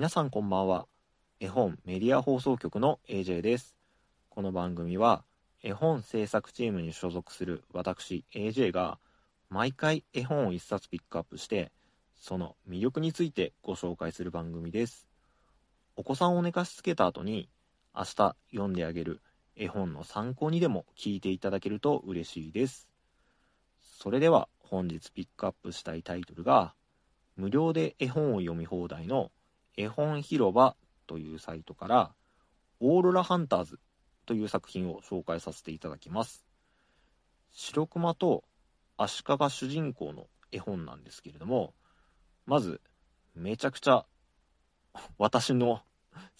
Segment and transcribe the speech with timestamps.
[0.00, 0.86] 皆さんこんばんは。
[1.40, 3.76] 絵本メディア放送局の AJ です。
[4.30, 5.24] この番組は
[5.62, 8.98] 絵本制作チームに所属する私 AJ が
[9.50, 11.70] 毎回絵本を一冊ピックアップして
[12.16, 15.06] その魅力についてご紹介する番組です。
[15.96, 17.50] お子さんを寝かしつけた後に
[17.94, 19.20] 明日読んであげる
[19.54, 22.88] 絵本の参考にでも聞いていただけると嬉しいです。
[23.82, 26.72] それでは本日ピックアップしたいタイトルが
[27.36, 29.30] 無料で絵本を読み放題の
[29.80, 30.76] 絵本広場
[31.06, 32.12] というサイトから
[32.80, 33.78] オーロラハンターズ
[34.26, 36.44] という作品を紹介させていただきます。
[37.50, 38.44] 白熊と
[38.98, 41.72] アシカが主人公の絵本なんですけれども、
[42.44, 42.82] まず
[43.34, 44.04] めちゃくちゃ
[45.16, 45.80] 私の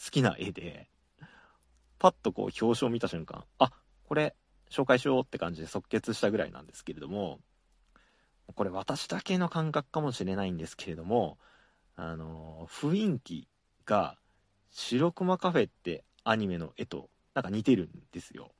[0.04, 0.90] 好きな絵で、
[1.98, 3.72] パッとこう表紙を見た瞬間、あ、
[4.04, 4.36] これ
[4.70, 7.40] 紹介しようって感じで即決したぐらいなんですけれども、
[8.54, 11.38] これ私だけの感覚かもしれないんですけれども、
[12.02, 13.46] あの雰囲気
[13.84, 14.16] が
[14.70, 18.52] 白熊カフェってアニメの絵となんか似てるんですよ。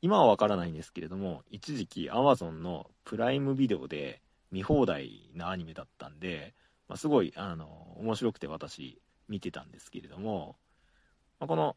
[0.00, 6.54] 今はわからないんですけれども、一時期 Amazon のプライムビデオで見放題なアニメだったんで、
[6.86, 10.56] まあ、すごい、あの、面白くて私見てたんですけれども、
[11.40, 11.74] まあ、この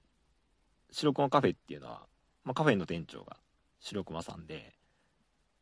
[0.91, 2.05] 白熊カフェっていうのは、
[2.43, 3.38] まあ、カフェの店長が
[3.80, 4.75] 白熊さんで、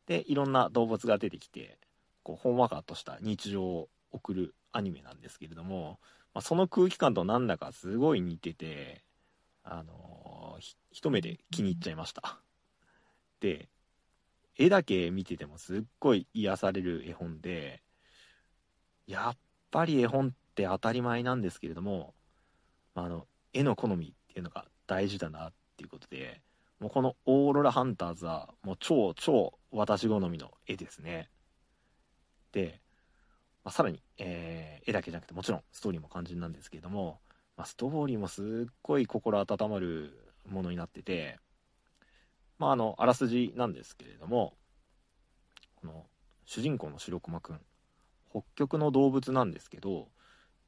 [0.06, 1.78] で、いろんな動物が出てきて、
[2.22, 5.98] こう、ほんわかとした日常を送るアニメなんですけれども、
[6.34, 9.04] まあ、その空気感となんだかすごい似てて、
[9.62, 12.40] あのー一目で気に入っちゃいました。
[13.40, 13.68] で、
[14.56, 17.82] 絵だけ見ててもすっごい癒される絵本で、
[19.06, 19.36] やっ
[19.70, 22.14] ぱり絵本って当たり前なんですけれども、
[22.94, 26.40] まあ、あの、絵の好みっていうのが大事だなっていうことで、
[26.80, 31.30] もうこのオーロラハンターズはもう超超私好みの絵ですね。
[32.52, 32.80] で、
[33.66, 37.18] まあ、さらに、えー絵だけじゃなくてもちろんストーリーも肝心なんですけれども、
[37.56, 40.16] まあ、ストーリーもすっごい心温まる
[40.48, 41.40] ものになってて、
[42.60, 44.54] まあ、あの、あらすじなんですけれども、
[45.74, 46.06] この
[46.44, 47.60] 主人公の白熊くん、
[48.30, 50.06] 北極の動物なんですけど、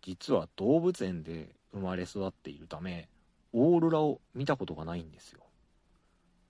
[0.03, 3.08] 実は動物園で生まれ育っているため、
[3.53, 5.44] オーロラを見たことがないんですよ。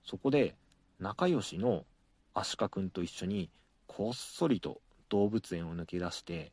[0.03, 0.55] そこで、
[0.97, 1.85] 仲良しの
[2.33, 3.51] アシカくんと一緒に、
[3.85, 6.51] こっそりと動物園を抜け出して、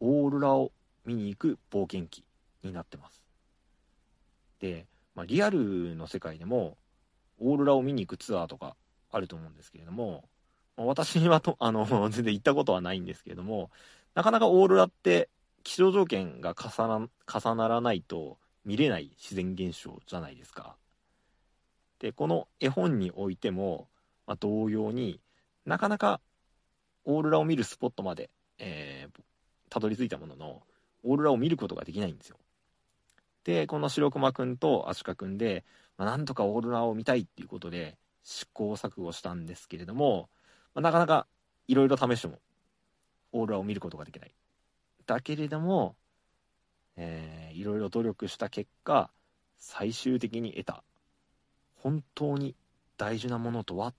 [0.00, 0.72] オーロラを
[1.04, 2.24] 見に行く冒険記
[2.62, 3.22] になってます。
[4.60, 6.76] で、まあ、リアルの世界でも、
[7.38, 8.76] オーロラを見に行くツアーとか
[9.10, 10.28] あると思うんですけれども、
[10.76, 13.70] 私はと、あの、 全然行ったことはないんですけれども、
[14.14, 15.28] なかなかオーロラって
[15.62, 20.76] 気象条件が重な重ならないと見れない自然現象じゃないですか。
[21.98, 23.88] で、この絵本においても、
[24.26, 25.20] まあ、同様に
[25.64, 26.20] なかなか
[27.06, 28.28] オーロラを見るスポットまで、
[28.58, 29.20] えー
[29.68, 30.62] たどり着いたものの、
[31.02, 32.36] オーロラを見ることができないんですよ。
[33.42, 35.64] で、この白熊くんとアシカくんで、
[35.98, 40.28] まあ、なんとかオーロラを見たいっていうことで試行錯誤したんですけれども、
[40.72, 41.26] まあ、なかなか
[41.66, 42.38] いろいろ試しても
[43.32, 44.34] オーロラを見ることができない。
[45.04, 45.96] だけれども、
[46.96, 49.10] えーいろいろ努力した結果、
[49.58, 50.84] 最終的に得た
[51.82, 52.54] 本当に
[52.98, 53.94] 大事なものとは？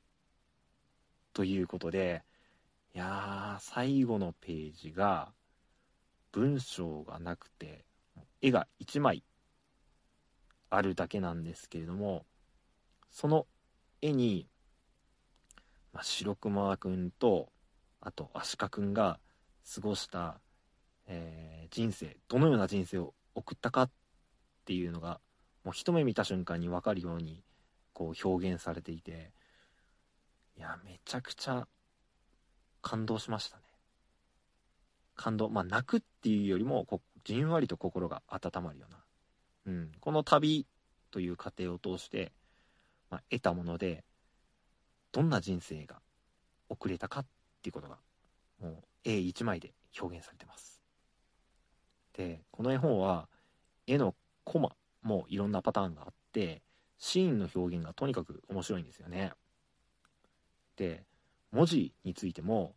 [1.34, 2.24] ということで、
[2.98, 5.32] いやー、最後のページが
[6.32, 7.86] 文章がなくて、
[8.42, 9.24] 絵が1枚
[10.72, 12.26] あるだけなんですけれども、
[13.12, 13.46] その
[14.02, 14.48] 絵に、
[15.94, 17.50] まあ、白熊くんと、
[18.02, 19.20] あとアシカくんが
[19.76, 20.40] 過ごした、
[21.06, 23.92] えー人生、どのような人生を送ったかっ
[24.66, 25.20] ていうのが、
[25.64, 27.44] もう一目見た瞬間に分かるように、
[27.94, 29.34] こう表現されていて、
[30.58, 31.68] いや、めちゃくちゃ
[32.82, 33.64] 感動しましたね。
[35.16, 35.50] 感動。
[35.50, 39.04] まあ、泣くっていうよりも、こじんわりと心が温まるような。
[39.66, 39.92] うん。
[40.00, 40.66] この旅
[41.12, 42.32] という過程を通して、
[43.10, 44.06] まあ、得たもので、
[45.12, 46.02] どんな人生が
[46.70, 47.26] 送れたかっ
[47.62, 47.98] ていうことが、
[48.60, 50.82] もう、絵一枚で表現されてます。
[52.14, 53.30] で、この絵本は、
[53.88, 56.62] 絵のコマもいろんなパターンがあって、
[56.98, 59.32] シーンの表現がとにかく面白いんですよね。
[60.76, 61.06] で、
[61.52, 62.74] 文字についても、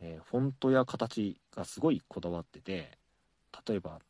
[0.00, 2.98] えーフォントや形がすごいこだわってて
[3.66, 4.00] 例えば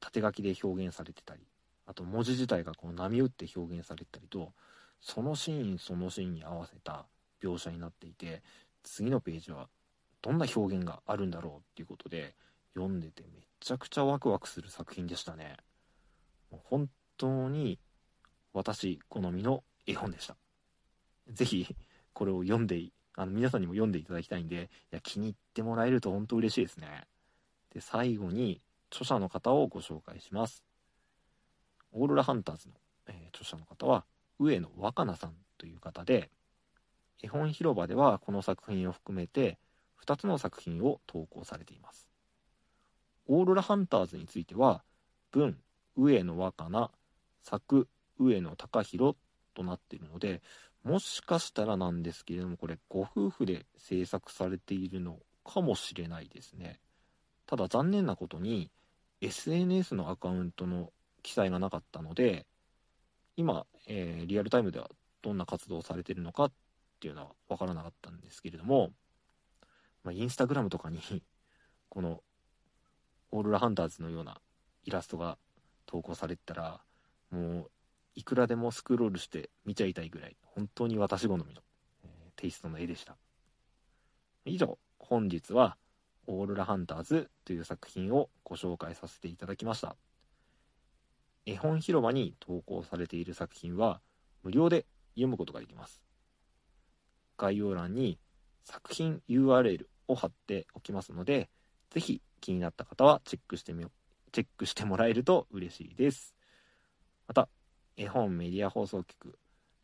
[0.00, 1.40] 縦書きで表現されてたり
[1.86, 4.52] あと文字自体がこう波打って表現されてたりと
[5.00, 7.06] そのシーンそのシーンに合わせた
[7.42, 8.42] 描写になっていて
[8.82, 9.68] 次のページは
[10.22, 12.34] どんな表現があるんだろうっていうことで
[12.74, 15.56] 読んでてめちゃくちゃワクワクする作品でしたね。
[16.50, 17.78] 本当に
[18.52, 20.36] 私好みの絵本でした。
[21.30, 21.66] ぜひ
[22.12, 22.82] これを読んで
[23.16, 27.06] あの皆さんにも読んでいただきたいんでいや気に入ってもらえると本当嬉しいですね
[27.72, 28.60] で最後に
[28.94, 30.62] 著者の方をご紹介します。
[31.92, 32.74] オーロラハンターズの、
[33.08, 34.04] え、著者の方は
[34.38, 36.30] 上野若菜さんという方で、
[37.20, 39.58] 絵本広場ではこの作品を含めて
[40.04, 42.08] 2つの作品を投稿されています。
[43.26, 44.84] オーロラハンターズについては、
[45.32, 45.58] 文、
[45.96, 46.90] 上野若菜、
[47.42, 47.88] 作、
[48.20, 49.16] 上野隆弘
[49.54, 50.40] となっているので、
[50.84, 56.78] もしかしたらなんですけれども、これご夫婦で制作されているのかもしれないですね。
[57.46, 58.70] ただ残念なことに
[59.20, 60.92] SNS のアカウントの
[61.22, 62.46] 記載がなかったので、
[63.36, 64.90] 今、えー、リアルタイムでは
[65.22, 66.52] どんな活動をされているのかっ
[67.00, 68.90] ていうのは分からなかったんですけれども、
[70.04, 71.00] まあ、インスタグラムとかに
[71.88, 72.22] この
[73.30, 74.40] オーロラハンターズのような
[74.84, 75.38] イラストが
[75.86, 76.80] 投稿されてたら、
[77.30, 77.70] もう
[78.14, 81.62] いくらでもスクロールして見ちゃいたいぐらい、本当に私好みの、
[82.04, 83.16] えー、テイストの絵でした。
[84.44, 85.76] 以上、本日は
[86.26, 89.96] オーロラハンターズという作品をご紹介させていただきました。
[91.46, 94.00] 絵本広場に投稿されている作品は
[94.42, 96.02] 無料で読むことができます。
[97.36, 98.18] 概要欄に
[98.62, 101.50] 作品 URL を貼っておきますので、
[101.90, 103.90] ぜひ気になった方はチェックしてみよ
[104.34, 106.34] チェックしてもらえると嬉しいです。
[107.28, 107.48] また、
[107.96, 109.38] 絵本メディア放送局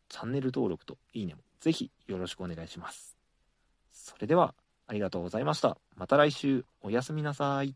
[0.09, 3.15] チャンネル登録といいねもぜひよろしくお願いします。
[3.91, 4.53] それでは
[4.87, 5.77] ありがとうございました。
[5.95, 7.75] また来週おやすみなさい。